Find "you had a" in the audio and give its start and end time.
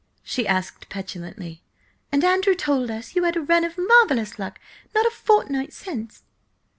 3.15-3.41